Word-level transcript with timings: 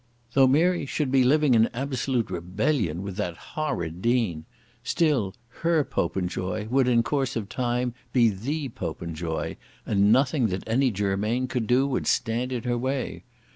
Though 0.33 0.47
Mary 0.47 0.87
should 0.87 1.11
be 1.11 1.23
living 1.23 1.53
in 1.53 1.69
absolute 1.75 2.31
rebellion 2.31 3.03
with 3.03 3.17
that 3.17 3.37
horrid 3.37 4.01
Dean, 4.01 4.45
still 4.83 5.35
her 5.61 5.83
Popenjoy 5.83 6.65
would 6.69 6.87
in 6.87 7.03
course 7.03 7.35
of 7.35 7.47
time 7.49 7.93
be 8.11 8.29
the 8.29 8.69
Popenjoy, 8.69 9.57
and 9.85 10.11
nothing 10.11 10.47
that 10.47 10.63
any 10.67 10.89
Germain 10.89 11.45
could 11.47 11.67
do 11.67 11.85
would 11.85 12.07
stand 12.07 12.51
in 12.51 12.63
her 12.63 12.79
way. 12.79 13.25